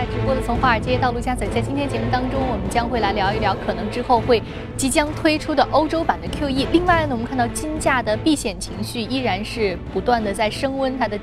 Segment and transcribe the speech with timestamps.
[0.00, 4.42] 在直播的从华尔街到陆家嘴，在今天节目当中，我们将会来聊一聊可能之后会
[4.74, 6.66] 即将推出的欧洲版的 QE。
[6.72, 11.20] 另外呢，我们看到金价的避险情绪依然是不断的在升温，它的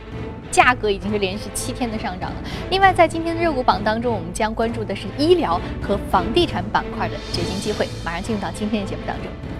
[0.52, 2.36] 价格已经是连续七天的上涨了。
[2.70, 7.87] 另外，在今天的热股榜当中，我们将关注的是医疗和房地产板块的掘金机会。
[8.05, 9.56] 马上进入到今天的节目当中。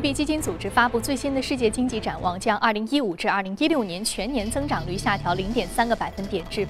[0.00, 6.66] 币基金组织发布最新的世界经济展望，将2015至2016年全年增长率下调0.3个百分点至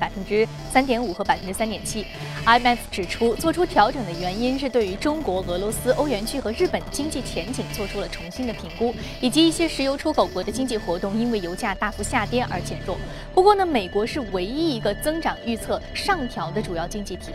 [0.75, 2.05] 3.5%和3.7%。
[2.45, 12.97] IMF 指出，做出调整的原因是对于中国、俄罗斯、欧元区和日本经济前景做出了重新的评估，以及一些石油出口国的经济活动因为油价大幅下跌而减弱。
[13.41, 17.33] 不过呢，美国是唯一一个增长预测上调的主要经济体。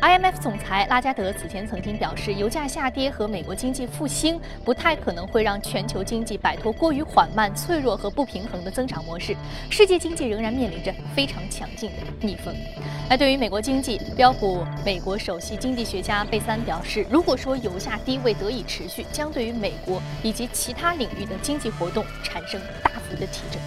[0.00, 9.34] IMF 总裁拉加德此前曾经表示，油价下跌和美国经济复兴不太可能会让全球经济摆脱过于缓慢、脆弱和不平衡的增长模式。
[9.68, 12.54] 世界经济仍然面临着非常强劲的逆风。
[13.10, 23.60] 那对于美国经济，标普美国首席经济学家贝三表示，如果说油价低位得以持续，将对于美国以及其他领域的经济活动产生大幅的提振。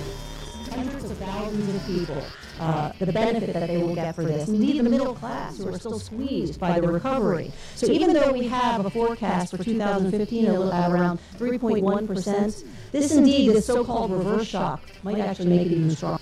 [0.72, 2.24] Hundreds of thousands of people
[2.62, 4.48] uh, the benefit that they will get for this.
[4.48, 7.52] Indeed, the middle class who are still squeezed by the recovery.
[7.76, 14.12] So even though we have a forecast for 2015 around 3.1%, this indeed, this so-called
[14.12, 16.22] reverse shock, might actually make it even stronger.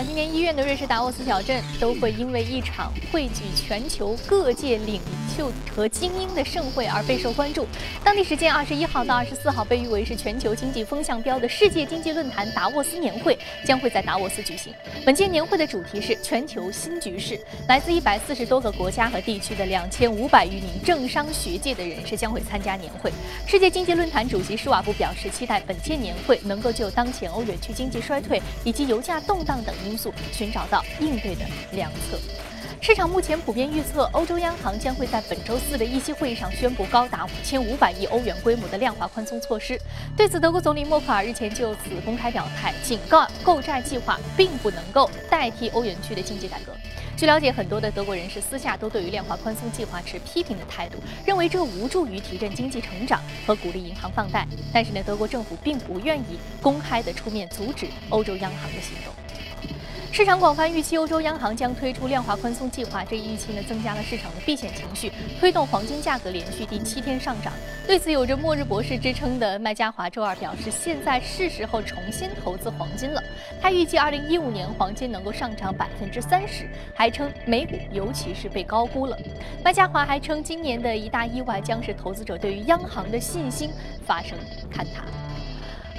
[0.00, 4.98] 那今年一月的瑞士达沃斯小镇都会因为一场汇聚全球各界领
[5.36, 7.66] 袖和精英的盛会而备受关注。
[8.02, 14.72] 当地时间二十一号到二十四号，被誉为是全球经济风向标的世界经济论坛达沃斯年会将会在达沃斯举行。
[15.04, 23.12] 本届年会的主题是全球新局势，来自一百四十多个国家和地区的两千五百余名政商学界的人士将会参加年会。
[23.46, 29.92] 世界经济论坛主席施瓦布表示，期待本届年会能够就当前欧元区经济衰退以及油价动荡等因。
[29.92, 32.16] 因素寻找到应对的良策。
[32.80, 39.76] 市场目前普遍预测，欧洲央行将会在本周四的议息会议上宣布高达五千五百亿欧元规模的量化宽松措施。
[40.16, 46.72] 对此，德国总理默克尔日前就此公开表态，警告购债计划并不能够代替欧元区的经济改革。
[47.16, 50.96] 据了解，很多的德国人士私下都对于量化宽松计划持批评的态度，
[51.26, 54.46] 认为这无助于提振经济成长和鼓励银行放贷。
[54.72, 59.12] 但是呢，德国政府并不愿意公开的出面阻止欧洲央行的行动。
[60.12, 67.52] 市场广泛预期欧洲央行将推出量化宽松计划，这一预期呢增加了市场的避险情绪，推动黄金价格连续第七天上涨。
[67.86, 73.22] 对此，有着“末日博士”之称的麦加华周二表示，现在是时候重新投资黄金了。
[73.62, 79.16] 他预计2015年黄金能够上涨百分之三十，还称美股尤其是被高估了。
[79.64, 83.70] 麦加华还称，今年的一大意外将是投资者对于央行的信心
[84.04, 84.36] 发生
[84.72, 85.04] 坍塌。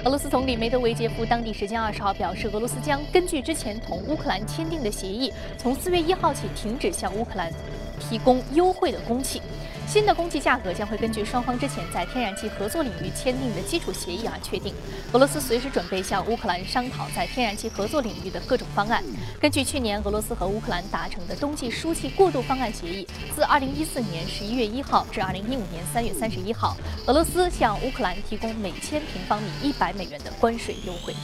[0.04, 7.52] 俄罗斯总理梅德韦杰夫当地时间二十号表示，俄罗斯将根据之前同乌克兰签订的协议，从四月一号起停止向乌克兰
[8.00, 9.40] 提供优惠的供气。
[9.86, 14.74] 新的供气价格将会根据双方之前在天然气合作领域签订的基础协议而确定。
[15.12, 19.04] 俄罗斯随时准备向乌克兰商讨在天然气合作领域的各种方案。
[19.38, 23.06] 根据去年俄罗斯和乌克兰达成的冬季输气过渡方案协议，
[23.36, 26.74] 自2014年11月1号至2015年3月31号，
[27.06, 31.14] 俄罗斯向乌克兰提供每千平方米100美元的关税优惠。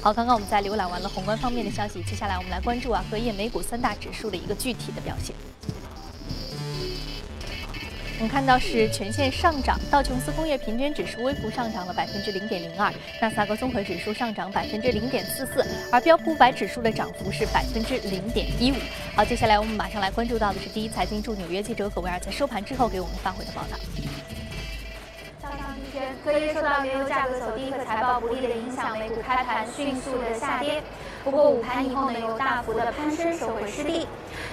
[0.00, 5.36] 好，刚刚我们在浏览完了宏观方面的消息，接下来我们来关注啊隔夜美股三大指数的一个具体的表现。
[8.16, 18.76] 我们看到是全线上涨，道琼斯工业平均指数微幅上涨了百分之零点零二，纳斯达克综合指数上涨百分之零点四四，而标普五百指数的涨幅是百分之零点一五。
[19.16, 23.76] 好，接下来我们马上来关注到的是第一财经驻纽约记者葛维尔在收盘之后给我们发回的报道。
[25.42, 30.80] 上上一天，隔夜受到原油价格走低和财报不利的影响，美股开盘迅速的下跌。
[31.24, 34.06] 不过午盘以后呢，又大幅的攀升，收回失地。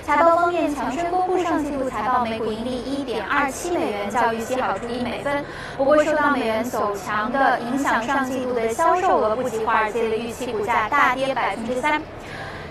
[0.05, 5.43] 财报方面，强生公布上季度财报，每股盈利一点二七美元，较预期好出一美分。
[5.77, 12.01] 不过受到美元走强的影响，上季度的销售额不及华尔街的预期，股价大跌百分之三。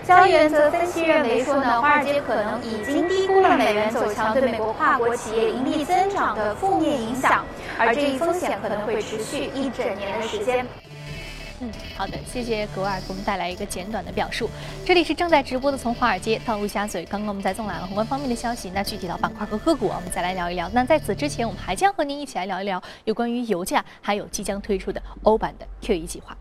[0.03, 7.45] 交易员则分析认为说呢，华尔街可能已经低估了美元走强对美国跨国企业盈利增长的负面影响，
[7.77, 10.65] 而这一风险可能会持续一整年的时间。
[11.63, 14.49] 嗯，好的，谢谢格尔给我们带来一个简短的表述。
[14.83, 17.05] 这里是正在直播的，从华尔街到陆家嘴。
[17.05, 20.67] 刚刚我们在纵览了宏观方面的消息，那具体到板块和个股，我们再来聊一聊。
[20.73, 26.35] 那在此之前，我们还将和您一起来聊一聊有关于油价，还有即将推出的欧版的 QE 计划。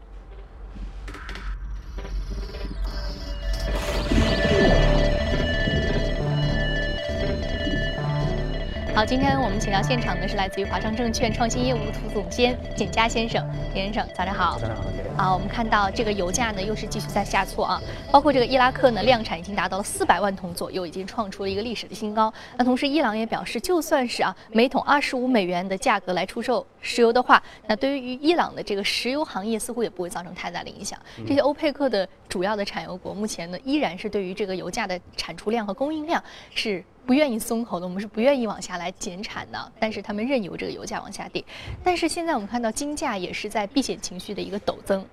[9.00, 13.42] 好，今天我们请到现场的是来自于华商证券创新业务副总监简佳先生，
[13.72, 14.58] 简先生，早上好。
[14.58, 14.82] 早上好。
[15.16, 17.80] 啊，我们看到这个油价呢又是继续在下挫啊，
[18.12, 22.30] 包括这个伊拉克呢量产已经达到了四百万桶左右，已经创出了一个历史的新高。
[22.58, 30.98] 那同时，伊朗也表示，就算是啊每桶二十五美元的价格来出售石油的话，那对于伊朗的这个石油行业似乎也不会造成太大的影响。
[31.26, 36.24] 这些欧佩克的主要的产油国目前呢依然是对于这个油价的产出量和供应量
[36.54, 36.82] 是。
[37.06, 41.44] 不愿意松口的，我们是不愿意往下来减产的，但是他们任由这个油价往下跌。
[41.82, 45.04] 但是现在我们看到金价也是在避险情绪的一个陡增，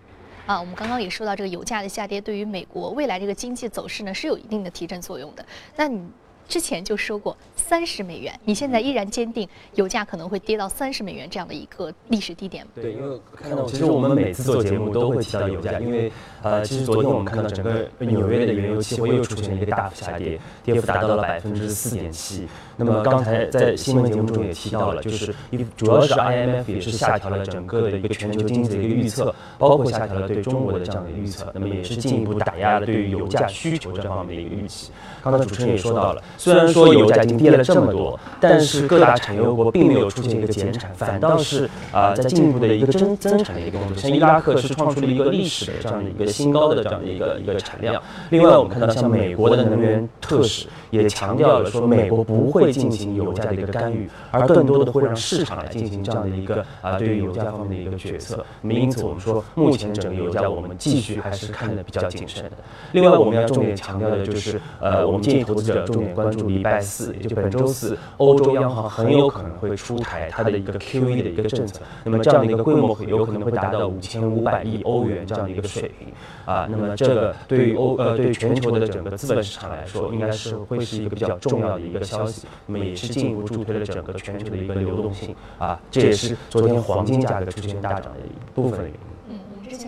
[0.46, 5.44] 啊，我们刚刚也说到这个油价的下跌，对于美国未来这个经济走势呢是有一定的提振作用的。
[5.76, 6.08] 那你？
[6.48, 12.72] 之前就说过三十美元，你现在依然坚定油价可能会跌到三十美元这样的一个历史低点吗？
[12.76, 16.12] 对，因为看到其实我们每次做节目都会提到油价，因为
[16.42, 22.48] 呃，其实昨天我们看到整个纽约的原油期货又出现了一个大幅下跌，跌幅达到了百分之四点七。
[22.78, 34.92] 那么刚才在新闻节目中也提到了，就是一主要是 IMF 也是下调了整个的一个全球经济的一个预测，包括下调了对中国的这样的预测，那么也是进一步打压了对于油价需求这方面的一个预期。
[35.22, 36.24] 刚才主持人也说到了。
[36.38, 43.98] 虽然说油价已经跌了这么多，但是各大产油国并没有出现一个减产，反倒是啊在进一步的一个增增产的一个动作。
[43.98, 48.02] 像伊拉克是创出了一个历史的这样的一个新高的这样的一个一个产量。
[48.30, 58.46] 另外，我们看到像美国的能源特使也强调了说，美国不会进行油价的一个干预，而更多的会让市场来进行这样的一个啊对于油价方面的一个决策。
[58.62, 62.52] 因此，我们说目前整个油价我们继续还是看的比较谨慎的。
[62.92, 71.80] 另外，我们要重点强调的就是呃，我们建议投资者重点关关注礼拜四，也就本周四，欧洲央行很有可能会出台它的一个 QE 的一个政策。
[72.04, 76.10] 那么这样的一个规模有可能会达到五千五百亿欧元这样的一个水平
[76.46, 76.68] 啊。
[76.70, 82.46] 那么这个对于欧呃对全球的整个资本市场来说，应该是会是一个比较重要的一个消息。
[82.66, 85.80] 那么也是进一步助推了整个全球的一个流动性啊。
[85.90, 89.17] 这也是昨天黄金价格出现大涨的一部分原因。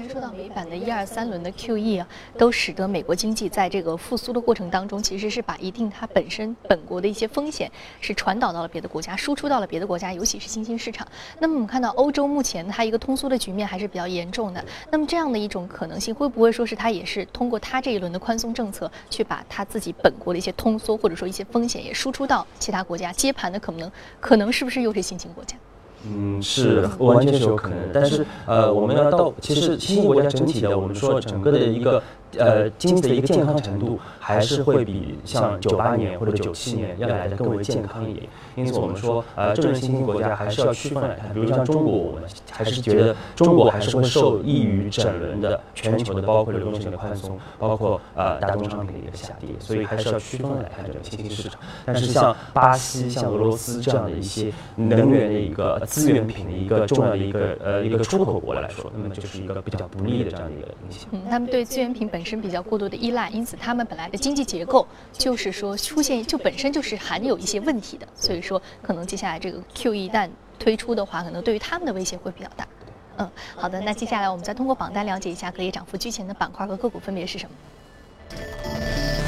[0.09, 7.71] 说到美版的一二三轮的 QE 啊，都使得美国经济在这个复苏的过程当中，其实是把一定它本身本国的一些风险
[8.01, 11.07] 是传导到了别的国家，输出到了别的国家，尤其是新兴市场。
[11.37, 14.65] 那么我们看到欧洲目前它一个通缩的局面还是比较严重的。
[14.89, 25.55] 那么这样的一种可能性，会不会说是它也是通过它这一轮的宽松政策，去把它自己本国的一些通缩或者说一些风险也输出到其他国家，接盘的可能可能是不是又是新兴国家？
[26.05, 32.01] 嗯，是完全是有可能，但是呃，我们要到其实新兴国家整体的，我们说整个的一个。
[32.37, 38.27] 呃，经济的一个健康程度还是会比像九八年或者九七年要来的更为健康一点。
[38.55, 41.33] 因此，我们说，呃，这种新兴国家还是要区分来看。
[41.33, 51.59] 比如像中国，我们还是觉得中国还是会受益于整轮的全球的，包括流动性的宽松，包括呃大宗商品的一个下跌，所以还是要区分来看这个新兴市场。
[51.85, 61.09] 但是像巴西、像俄罗斯这样的一些能源的一个资源品的一个重要的一个呃一个出口国来说，那么就是一个比较不利的这样的一个影响。
[61.11, 62.18] 嗯，他们对资源品本。
[62.19, 70.29] 本身比较过度的依赖，因此他们本来的经济结构就是说出现就本身就是含有一些问题的，所以说可能接下来这个 Q 一旦
[70.59, 72.67] 推出的话，可能对于他们的威胁会比较大。
[73.19, 79.18] 嗯，好的，那接下来我们再通过榜单了解一下隔夜涨幅居前的板块和个股分别是什么。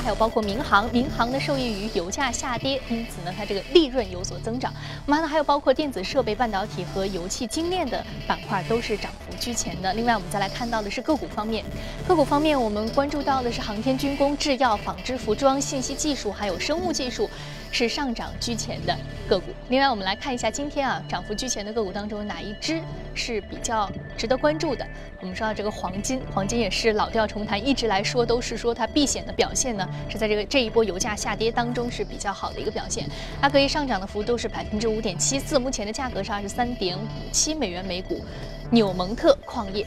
[0.00, 4.72] 还有包括民航，民航呢受益于油价下跌，因此呢它这个利润有所增长。
[5.06, 9.92] 我们看到还有包括电子设备、半导体和油气精炼的板块都是涨幅居前的。
[9.94, 11.64] 另外我们再来看到的是个股方面，
[12.06, 17.28] 个股方面我们关注到的是航天军工、制药、纺织服装、信息技术还有生物技术
[17.70, 18.96] 是上涨居前的
[19.28, 19.46] 个股。
[19.68, 22.80] 另外我们来看一下今天啊涨幅居前的个股当中哪一只
[23.14, 24.86] 是比较值得关注的。
[25.20, 29.76] 我们说到这个黄金，黄金也是老调重弹，一直来说都是说它避险的表现。
[29.76, 33.08] 呢，是在这个这一波油价下跌当中是比较好的一个表现，
[33.40, 38.24] 它可以上涨的幅度是百分之五点七四，目前的价格是二十三点五七美元每股。
[38.70, 39.86] 纽蒙特矿业，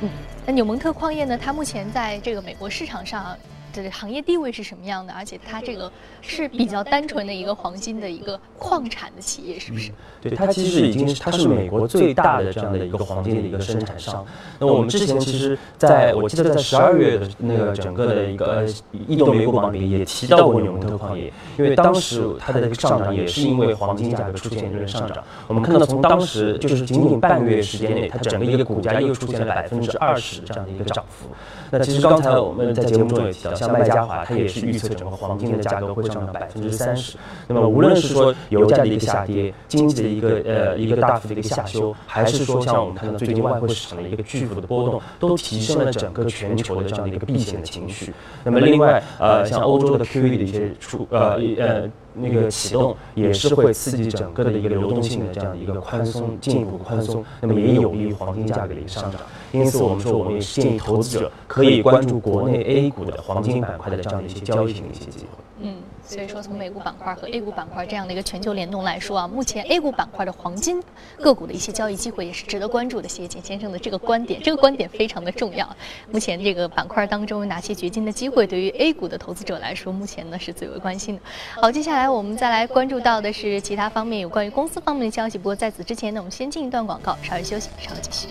[0.00, 0.08] 嗯，
[0.46, 3.36] 那纽蒙特矿业呢，它目前在这个美国市场上。
[3.82, 5.12] 这行业地位是什么样的？
[5.12, 5.90] 而且它这个
[6.20, 9.90] 是比较单纯的一个黄金的一个矿产的企业，是不是？
[10.22, 14.24] 对，它其实已经它是美国最大的这样的一个黄金的一个生产商。
[14.60, 18.64] 那我们之前其实在我记得在十二月的那个整个的一个
[19.08, 25.24] 异动美股榜里也提到过纽蒙特矿业，因为当时它的上涨也是因为黄金价格出现一个上涨。
[25.48, 31.28] 我们看到从当时就是仅仅半个月时间内，它整个一个股价又出现了百分之二十这样的一个涨幅。
[31.72, 33.63] 那其实刚才我们在节目中也提到。
[33.64, 37.16] 像麦加华，它也是预测整个黄金的价格会上涨百分之三十。
[37.48, 48.12] 那么无论是说油价的一个下跌，经济的一个呃一个大幅的一个下修，还是说像我们看到最近外汇市场的一个巨幅的波动，都提升了整个全球的这样的一个避险的情绪。
[48.44, 51.90] 那么另外呃像欧洲的 QE 的一些出呃呃。
[52.14, 59.20] 那个启动也是会刺激整个的一个流动性的这样的一个宽松，进一步宽松，那么也有利于黄金价格的一个上涨。
[59.52, 65.26] 因此，我们说我们也是建议投资者可以关注国内 A 股的黄金板块的这样的一些交易性的一些机会。
[65.60, 65.76] 嗯。
[66.06, 70.82] 所以说，从美股板块和 A 股板块这样的一个全球联动来说啊，目前 A 股板块的黄金
[71.16, 73.08] 个股的一些交易机会也是值得关注的。
[73.08, 75.66] 谢谢简先生的这个观点，这个观点非常的重要。
[76.12, 81.22] 目前这个板块当中有哪些掘金的机会，对于 A 股的投资者来说，目前呢是最为关心的。
[81.54, 85.38] 好，接下来我们再来关注到的是其他方面有关于公司方面的消息。
[85.38, 88.28] 不过在此之前呢，我们先进一段广告，稍事休息，稍后继续。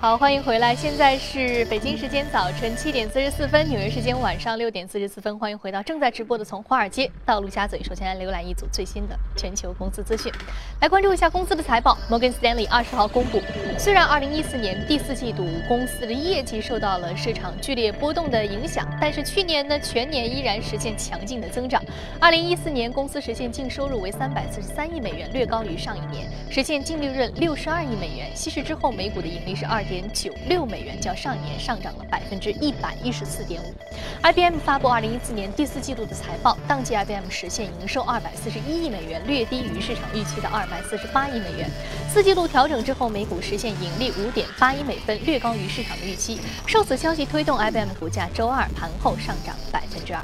[0.00, 0.76] 好，欢迎回来。
[0.76, 5.36] 现在是北京时间早晨七点四十四分，纽约时间晚上六点四十四分。
[5.40, 7.80] 欢迎回到正在直播的《从华尔街到陆家嘴》。
[7.84, 10.32] 首先来浏览一组最新的全球公司资讯，
[10.80, 11.98] 来关注一下公司的财报。
[12.08, 13.42] 摩根斯丹利二十号公布，
[13.76, 21.82] 虽然二零一四年第四季度公司的业绩受到了市场剧烈波动的影响，但是去年呢全年依然实现强劲的增长。
[22.20, 28.30] 二零一四年公司实现净收入为三百四十三亿美元，略高于上一年，实现净利润六十二亿美元。
[28.32, 29.84] 稀释之后，每股的盈利是二。
[29.88, 33.74] 点九六美元，较上年上涨了百分之一百一十四点五。
[34.22, 41.68] IBM 发布二零一四年第四季度的财报，当季 IBM 实现营收二百四十一亿美元，略低于市场预期的二百四十八亿美元。
[42.12, 46.38] 四季度调整之后，每股实现盈利五点八一美分，略高于市场的预期。
[46.66, 50.22] 受此消息推动，IBM 股价周二盘后上涨百分之二。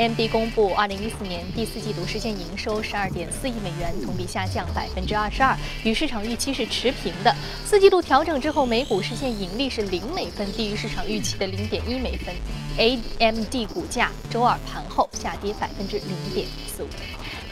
[0.00, 5.54] AMD 公布二零一四年第四季度实现营收十二点四亿美元，同比下降百分之二十二，
[5.84, 7.36] 与市场预期是持平的。
[7.66, 12.34] 四季度调整之后，每股实现盈利是零美分，低于市场预期的零点一美分。
[12.78, 16.88] AMD 股价周二盘后下跌百分之零点四五。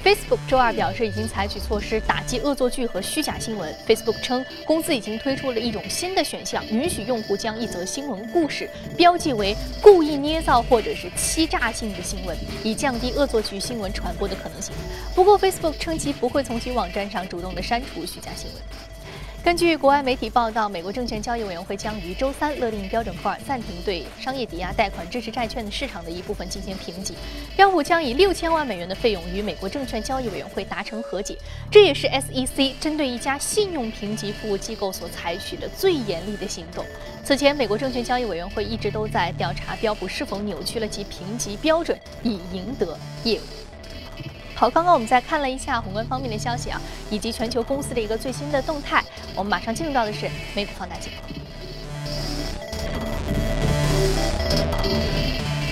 [0.09, 3.75] Facebook 周二表示，已经采取措施打击恶作剧和虚假新闻。
[3.87, 12.35] Facebook 称，公司已经推出了一种新的选项，允许用户将一则新闻故事标记为故意捏造或者是欺诈性的新闻，
[12.65, 14.75] 以降低恶作剧新闻传播的可能性。
[15.15, 18.88] 不过，Facebook 称其不会从其网站上主动的删除虚假新闻。
[19.45, 27.15] 根据国外媒体报道，美国证券交易委员会将于周三勒令标准普尔暂停对商业抵押贷款支持债券的市场的一部分进行评级。
[27.57, 31.39] 标普将以六千万美元的费用与美国证券交易委员会达成和解，
[31.71, 36.85] 这也是 SEC 针对一家信用评级服务机构所采取的最严厉的行动。
[37.25, 43.43] 此前，美国证券交易委员会一直都在调查标普是否扭曲了其评级标准，以赢得业务。
[44.55, 49.05] 好，刚刚我们在看了一下宏观方面的消息啊，以及全球公司的一个最新的动态，
[49.39, 51.13] 我们马上进入到的是美股放大镜。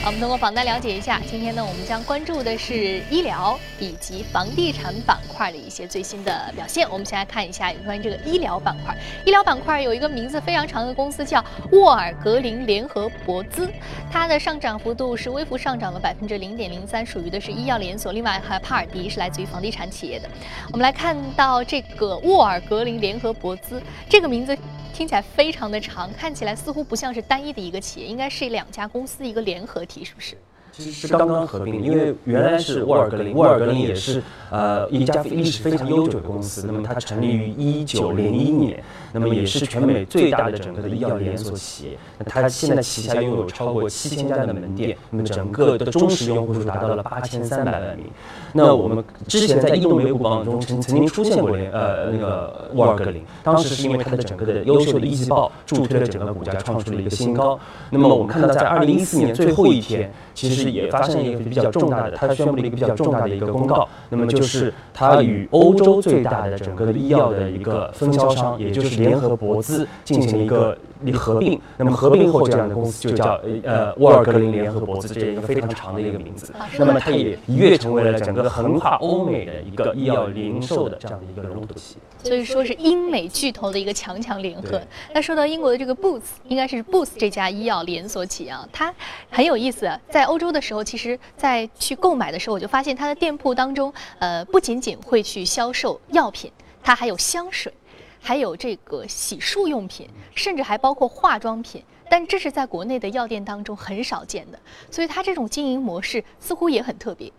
[0.06, 6.88] 我们通过榜单了解一下，今天呢，我们将关注的是医疗以及房地产板块的一些最新的表现。
[6.88, 8.96] 我们先来看一下有关于这个医疗板块。
[9.25, 13.68] 医疗板块有一个名字非常长的公司叫沃尔格林联合博兹，
[14.08, 18.12] 它的上涨幅度是微幅上涨了百分之零点零三，属于的是医药连锁。
[18.12, 20.28] 另外还有帕尔迪是来自于房地产企业的。
[20.70, 24.56] 我们来看到这个沃尔格林联合博兹这个名字。
[24.96, 30.38] 听起来非常的长，看起来似乎不像是单一的一个企业，应该是两家公司一个联合体，是不是？
[30.76, 36.64] 其实是刚刚合并，因为原来是沃尔格林，沃尔格林也是呃一家历史非常悠久的公司。
[36.66, 41.99] 那么它成立于一九零一年，那么也是全美最大的整个的医药连锁企业。
[42.18, 48.04] 那它现在旗下拥有超过七千家的门店，那么整个的忠实用户数达到了八千三百万名。
[48.52, 57.59] 那我们之前在移动美股榜中曾曾经出现过联呃那个沃尔格林，当时是因为它的整个的优秀的一季报助推了整个股价创出了一个新高。
[57.88, 60.65] 那么我们看到在二零一四年最后一天，其实。
[60.70, 70.76] 也发生一个比较重大的，他宣布了一个比较重大的一个公告，那么就是他与欧洲最大的整个的医药的一个分销商，也就是联合博资进行一个。
[71.04, 76.52] 一个合并，那么合并后这样的公司就叫呃沃尔格林联合博兹，这样一个非常长的一个名字。
[76.78, 82.00] 那么它也一跃成为了整个横跨欧美的一个医药零售的这样的一个龙头企业。
[82.28, 84.80] 所以说是英美巨头的一个强强联合。
[85.14, 88.92] 那说到英国的这个 Boots，应该是 Boots 这家医药连锁企业啊，它
[89.30, 89.88] 很有意思。
[90.10, 96.50] 在欧洲的时候，其实在去购买的时候，我就发现它的店铺当中，呃，不仅仅会去销售药品，
[96.82, 97.72] 它还有香水。
[98.20, 104.58] 还有这个洗漱用品，甚至还包括化妆品，但这是在国内的药店当中很少见的，
[104.90, 107.32] 所以它这种经营模式似乎也很特别。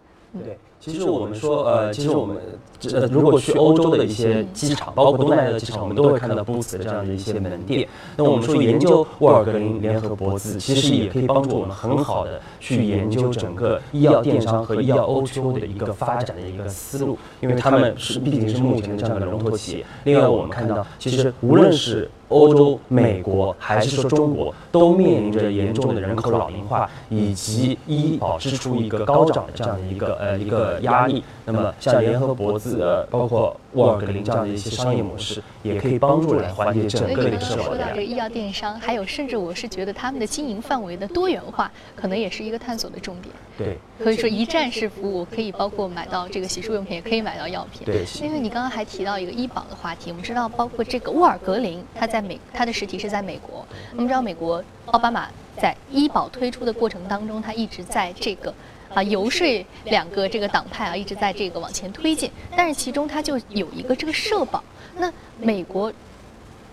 [0.43, 2.37] 对，其实我们说，呃，其实我们
[2.93, 7.89] 呃，如果去欧洲的一些机场，包括东南亚的机场，我们都会看到 Boots 的这样的一些门店。
[8.15, 19.85] 那我们说研究沃尔格林联合博兹，其实也可以帮助我们很好的去研究整个医药电商和医药 O2O 的一个发展的一个思路，因为他们是毕竟是目前的这样的龙头企业。
[20.05, 31.23] 另外，我们看到，其实无论是欧洲、美国还是说中国，都面临着严重的人口老龄化以及医保支出一个高涨的这样的一个呃一个压力。
[31.45, 38.05] 那么，像联合博兹呃，包括沃尔格林这样的一些商业模式，也可以帮助来缓解整个的一个社保的压力。
[38.05, 43.33] 医药电商，还有甚至我是觉得他们的经营范围的多元化，可能也是一个探索的重点。
[43.57, 47.85] 对，可以说一站式服务，可以包括买到这个洗漱用品，也可以买到药品。
[47.85, 53.65] 对，因为你刚刚还提到一个医保的话题，我们知道，包括这个沃尔格林，它在美，它的实体是在美国。
[53.93, 58.53] 我们知道，美国奥巴马在医保推出的过程当中，他一直在这个。
[58.93, 64.63] 啊，游说两个这个党派啊，一直在这个往前推进，但是其中它就有一个这个社保。
[64.97, 65.91] 那美国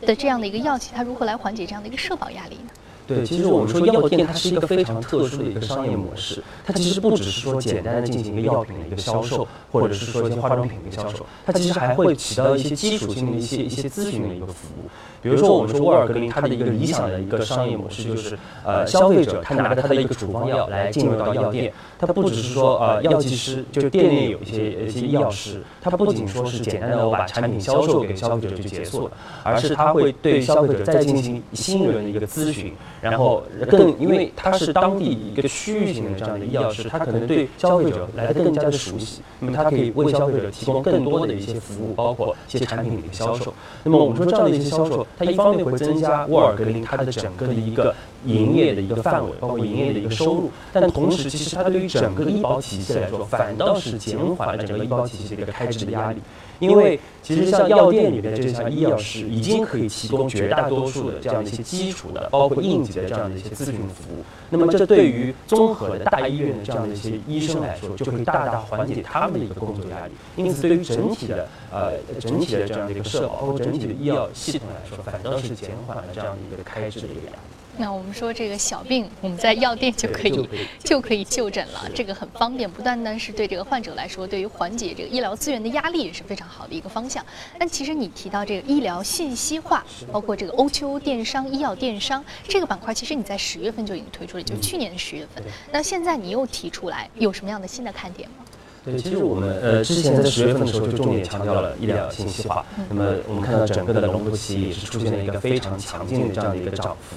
[0.00, 2.70] 的这样的一个药企，它如何来缓解这样的一个社保压力呢？
[3.06, 14.88] 对，其实我们说药店它是一个非常特殊的一个商业模式，它其实不只是说简单的进行一个药品的一个销售，或者是说一些化妆品的一个销售，它其实还会起到一些基础性的一些一些咨询的一个服务。
[15.20, 43.52] 比如说，我们说沃尔格林，它的一个理想的一个商业模式就是，呃，消费者他拿着他的一个处方药来进入到药店，他不只是说，呃，药剂师就店内有一些一些医药师，他不仅说是简单的我把产品销售给消费者就结束了，而是他会对消费者再进行新一轮的一个咨询，然后更因为它是当地一个区域性的这样的医药师，他可能对消费者来的更加的熟悉，那么他可以为消费者提供更多的一些服务，包括一些产品的一个销售。
[43.82, 45.06] 那么我们说这样的一些销售。
[45.18, 47.94] 它一方面会增加沃尔格林它的整个的一个
[48.24, 56.18] 营业的一个范围，包括营业的一个收入，但同时其实它对于整个医保体系来说，反倒是减缓了整个医保体系的一个开支的压力。
[56.60, 64.22] 因为其实像药店里面的这些医药师，已经可以提供绝大多数的这样一些基础的，包括应急的这样的一些咨询服务。
[64.50, 70.12] 那么这对于综合的大医院的这样的一些医生来说，就可以大大缓解他们的一个工作压力。
[70.36, 77.53] 因此，对于整体的呃整体的这样的一个社保，包括整体的医药系统来说，反倒是减缓了这样的一个开支的一个压力。
[77.76, 80.48] 那我们说这个小病，我们在药店就可以
[80.82, 87.24] 就可以就诊了，这个很方便，不单单是对这个患者来说，对于缓解这个医疗资源的压力也是非常好的一个方向。
[87.58, 95.42] 但其实你提到这个医疗信息化，包括这个 O2O 电商、医药电商这个板块，其实你在十月份就已经推出了，就是去年的十月份。
[95.72, 98.36] 那现在你又提出来，有什么样的新的看点吗？
[98.84, 102.64] 对，其实我们呃之前在十月份的时候就重点强调了医疗信息化。
[102.88, 107.16] 那么我们看到整个的龙头企业也是出现了一个非常强劲的这样的一个涨幅。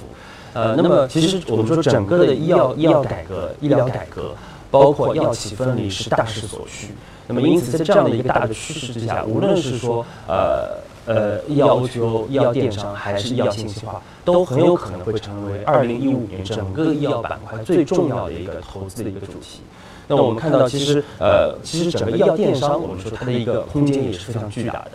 [0.54, 4.34] 呃，那么其实我们说整个的医药医药改革、医疗改革，
[4.70, 6.88] 包括药企分离是大势所趋。
[7.26, 19.60] 那么因此在这样的一个大的趋势之下，无论是说呃呃医药 O2O、医药电商，还是医药信息化，都很有可能会成为二零一五年整个医药板块最重要的一个投资的一个主题。
[20.06, 24.90] 那我们看到，其实呃其实整个医药电商，我们说它的一个空间也是非常巨大的。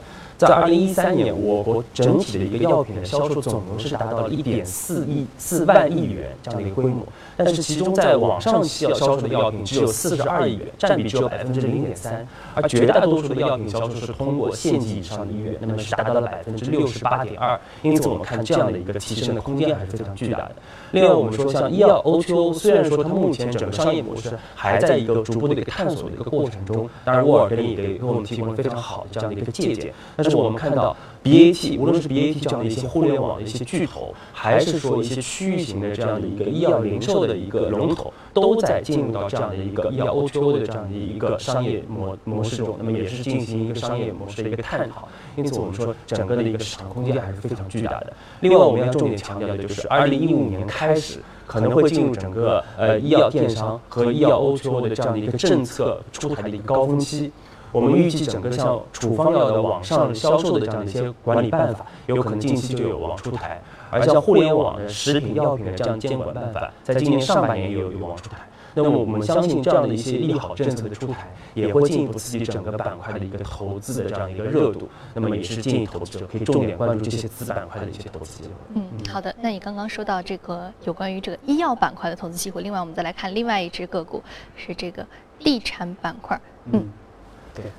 [0.47, 7.05] 在二零一三年，我国整体的一个药品的销售总额是达到了一点四亿四万亿元这样的一个规模，
[7.37, 17.59] 但是其中在网上销销售的药品只有四十二亿元，占比只有百分之零点三，而绝大多数的药品销售是通过县级以上的医院，那么是达到了百分之六十八点二。
[17.81, 20.51] 因此，我们看这样的一个提升的空间还是非常巨大的。
[20.91, 30.32] 另外，我们说像医药 O2O，虽然说它目前整个商业模式还在一个逐步的一个探索的一个过程中，当然沃尔格林也给给我们提供了非常好的这样的一个借鉴，但是。
[30.35, 45.07] 我们看到 BAT，无论是 BAT 这样的一些互联网的一些巨头，还是说一些区域型的这样的一个医药零售的一个龙头，都在进入到这样的一个医药 O2O 的这样的一个商业模模式中，那么也是进行一个商业模式的一个探讨。
[45.35, 48.13] 因此，我们说整个的一个市场空间还是非常巨大的。
[48.41, 57.31] 另外，我们要重点强调的就是，二零一五年开始可能会进入整个呃医药电商和医药 O2O 的这样的一个政策出台的一个高峰期。
[57.73, 63.57] 我们预计整个像处方药的网上销售的这样的一些管理办法，有可能近期就有望出台；
[63.89, 68.37] 而像互联网的食品药品的这样监管办法，在今年上半年也有望出台。
[68.75, 74.89] 那么我们相信这样的一些利好政策的出台，也会进一步刺激整个板块的一个投资的这样一个热度。
[75.13, 78.53] 那么也是建议投资者可以重点关注这些子板块的一些投资机会。
[78.75, 79.33] 嗯，好的。
[79.39, 84.23] 那你刚刚说到这个有关于这个医药板块的投资机会，另外我们再来看另外一只个股，
[84.55, 85.05] 是这个
[85.39, 86.39] 地产板块。
[86.71, 86.87] 嗯。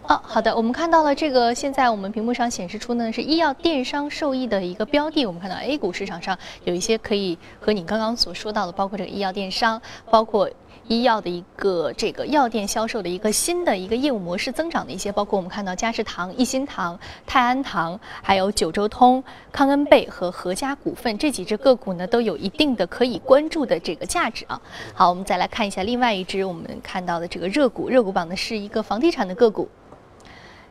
[0.09, 5.27] 哦，好的，我们看到了这个，现在我们屏幕上显示出呢是医药电商受益的一个标的。
[5.27, 10.49] 我们看到 A 股市场上有一些可以和你刚刚所说到的，包括这个医药电商，包括
[10.87, 24.61] 医药的一个这个药店销售的一个新的一个业务模式增长的一些，包括我们看到嘉士堂、益心堂、泰安堂，还有九州通、康恩贝和合家股份这几只个股呢，都有一定的可以关注的这个价值啊。
[24.93, 29.69] 好，我们再来看一下另外一只我们看到的这个热股，热股榜呢是一个房地产的个股，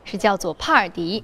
[0.04, 1.24] 是叫做帕尔迪。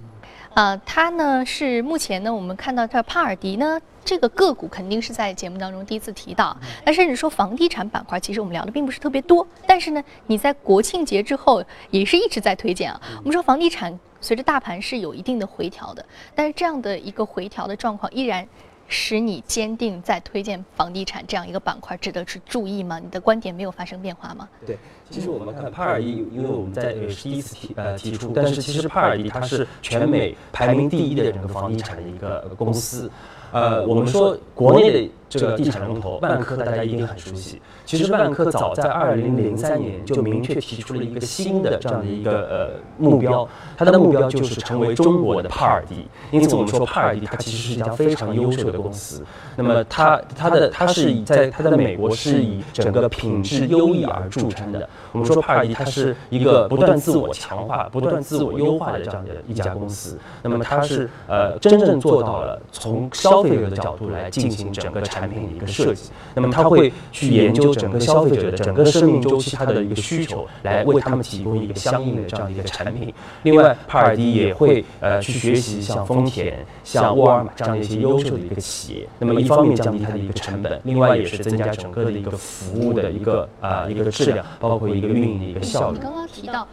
[0.56, 13.00] 呃，它呢是目前呢，我们看到这帕尔迪呢这个个股肯定是在节目当中第一次提到，那甚至说房地产板块，其实我们聊的并不是特别多，但是呢，你在国庆节之后也是一直在推荐啊。
[13.20, 18.48] 我们说房地产随着大盘是有一定的回调的，但是这样的一个回调的状况依然。
[18.92, 22.98] 使你坚定在推荐房地产这样一个板块值得去注意吗？
[22.98, 24.50] 你的观点没有发生变化吗？
[24.66, 24.80] 对，
[25.12, 33.12] 其实我们看帕尔迪，因为我们在也是第一次提呃提出，但是其实帕尔迪它是全美排名第一的整个房地产的一个公司。
[33.52, 37.62] 呃，我们说国内的这个地产龙头万科，大家一定很熟悉。
[37.86, 46.08] 其实万科早在二零零三年就明确提出了一个新的这样的一个呃目标，它的目标就是成为中国的帕尔迪。
[46.32, 49.24] 因此我们说帕尔迪它其实是一家非常优秀的公司。
[49.56, 54.88] 那么它它的它是以在它在美国是以整个品质优异而著称的。
[55.12, 60.18] 我们说帕尔迪它是一个不断自我强化、不断自我优化的这样的一家公司。
[60.42, 66.12] 那么它是呃真正做到了从消费者的角度来进行整个产品的一个设计。
[66.36, 67.74] 那么它会去研究。
[67.80, 73.14] 整个消费者的整个生命周期，它的一个需求，来为他们提供一个相应的这样的一个产品。
[73.44, 79.08] 另外，帕尔迪也会呃去学习像丰田、像沃尔玛这样的一些优秀的一个企业。
[79.18, 85.98] 那么，一方面降低它的一个成本，另外也是增加整个的一个服务的一个啊一个质量，包括一个运营的一个效率。
[85.98, 86.68] 你刚刚提到，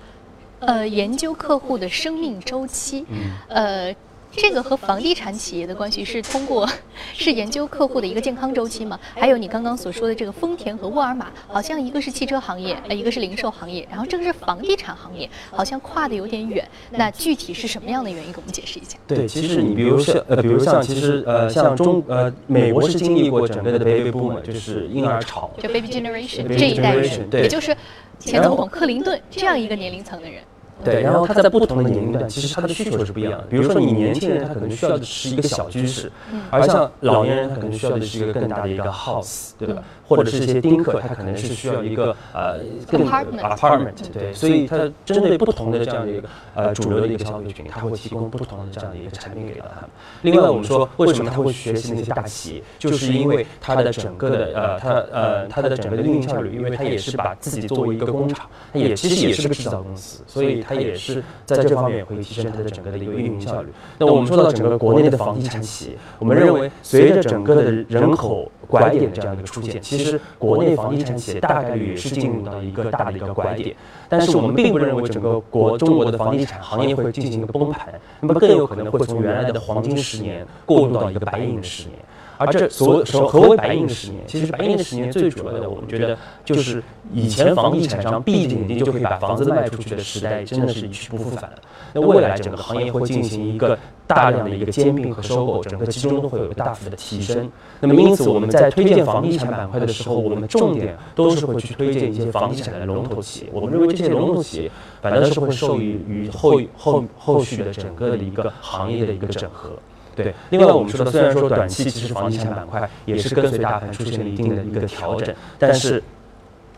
[0.59, 3.05] 呃，研究客户的生命周期，
[3.49, 3.95] 呃。
[4.37, 6.69] 这个和房地产企业的关系是通过，
[7.15, 9.01] 是研究客户的一个健康周期吗？
[9.15, 16.69] 还有你刚刚所说的这个丰田和沃尔玛，好像一个是汽车行业，呃，一个是零售行业，然后这个是房地产行业，好像跨的有点远。
[16.91, 18.31] 那具体是什么样的原因？
[18.31, 18.99] 给我们解释一下。
[19.07, 27.75] 对，其实你比如像呃，比如像其实呃，像中呃，美国是经历过整个的 baby boom，就是婴儿潮，就 baby generation 这一代人，也就是
[28.19, 30.43] 前总统克林顿这样一个年龄层的人。
[30.85, 33.45] 对，然后他在不同的年龄段，其实他的需求是不一样的。
[33.49, 36.13] 比如说，你年轻人他可能需要的是一个小居室，
[36.51, 39.83] 而像老年人他可能需要的是一个更大的一个 house，对吧？
[40.07, 42.59] 或者是一些丁克，他可能是需要一个呃
[42.89, 44.33] 更 apartment，对。
[44.33, 49.91] 所以他针对不同的这样的一个呃主流的一个消费群，他会提供不同的这样的一个产品给到他们。
[50.23, 63.69] 另外，我们说为什么他会学习那些大企业，就是因为他的整个的呃他呃他的整个的运营效率，因为他也是把自己作为一个工厂，他也其实也是个制造公司，所以他也是在这方面也会提升它的整个的一个运营效率。
[63.99, 73.75] 那我们说到整个国内的房地产企业，我们认为随着整个的人口拐点的这样一个出现，其实国内房地产企业大概率也是进入到一个大的一个拐点。
[74.09, 81.99] 但是我们并不认为整个国中国的房地产行业会进行一个崩盘，那么更有可能会从原来的黄金十年过渡到一个白银的十年。
[82.39, 84.23] 而这所所何为白银的十年？
[84.27, 91.59] 其实白银的十年最主要的，我们觉得就是以前房地产商闭着眼睛就可以把房子卖出去的时代，真的是一去不复返了。
[91.93, 97.51] 那未来整个行业会进行一个大量的一个兼并和收购，整个集中都会有大幅的提升。
[97.81, 103.51] 那么因此我们在推荐房地产板块的时候，我们重点都是会去推荐一些房地产的龙头企业。
[103.53, 104.71] 我们认为这些龙头企业
[105.01, 109.71] 反倒是会受益于后后后续的整个的一个行业的一个整合。
[110.17, 116.03] 对，另外我们说的，虽然说短期其实房地产板块也是跟随大盘出现了一定的一个调整，但是，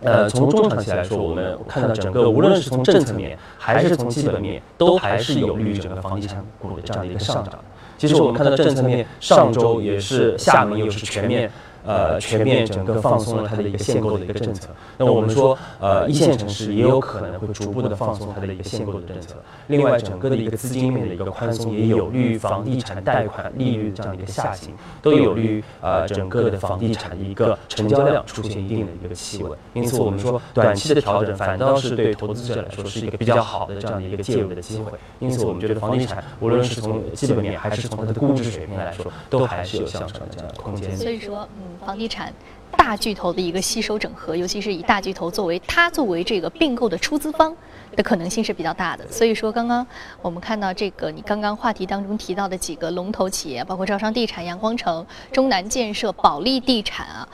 [0.03, 7.59] 呃，从中长期来说，我们看到整个无论是从政策面还是从基本面，都还是有利于整个房地产股的这样的一个上涨。
[7.97, 11.51] 其实我们看到政策面，上周也是厦门又是全面。
[11.89, 14.69] 呃，全面整个放松了它的一个限购的一个政策。
[14.99, 19.37] 那我们说，呃，一线城市也有可能会逐步的放松它的一个限购的政策。
[19.69, 29.59] 另外，整个的一个资金面的一个宽松，也有利于房地产贷款利率这样的一个下行，都有利于呃整个的房地产的一个成交量出现一定的一个企稳。
[29.73, 34.93] 因此，我们说短期的调整反倒是对投资者来说是一个比较好的这样的一个介入的机会。
[35.21, 40.95] 因此，我们觉得房地产无论是从基本面还是从它的估值水平来说，都还是有向上的这样的空间。
[40.95, 41.78] 所以说，嗯。
[41.85, 42.33] 房地产
[42.77, 47.55] 大巨头的一个吸收整合，尤其是以大巨头作为它作为这个并购的出资方
[47.97, 49.11] 的可能性是比较大的。
[49.11, 49.87] 所以说，刚刚
[50.21, 57.29] 我们看到这个你刚刚话题当中提到的几个龙头企业，包括招商地产、阳光城、中南建设、保利地产啊，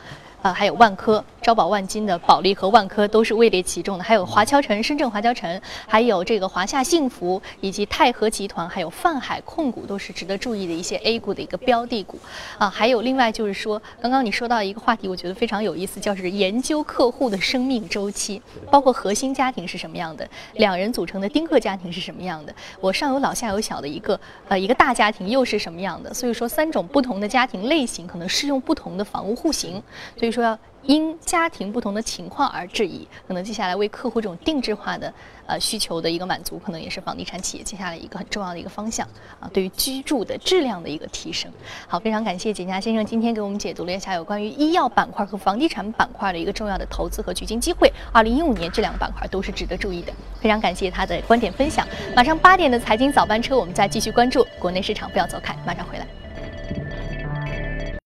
[0.45, 1.25] 啊还有万科。
[1.45, 12.19] 招宝万金的保利和万科都是位列其中的，还有华侨城、深圳华侨城，还有这个华夏幸福以及泰禾集团，还有泛海控股都是值得注意的一些 A 股的一个标的股
[12.57, 12.71] 啊。
[12.71, 26.15] 还有另外就是说，刚刚你说到一个话题，我觉得非常有意思，叫是研究客户的生命周期，包括核心家庭是什么样的，两人组成的丁克家庭是什么样的，我上有老下有小的一个呃一个大家庭又是什么样的？
[26.15, 29.83] 所以说三种不同的家庭类型可能适用不同的房屋户型，
[30.19, 30.59] 所以说要。
[30.87, 35.11] 因家庭不同的情况而质疑，可能接下来为客户这种定制化的
[35.47, 39.09] 呃需求的一个满足，可能也是房地产企业接下来一个很重要的一个方向
[39.41, 41.51] 啊，对于居住的质量的一个提升。
[41.89, 47.91] 好，非常感谢简家先生今天给我们解读了一下有关于医药板块和房地产板块的一个重要的投资和取经机会。
[48.13, 51.89] 二零一五年这两个板块都是值得注意的，非常感谢他的观点分享。
[52.15, 56.24] 马上八点的财经早班车，我们再继续关注国内市场，不要走开，马上回来。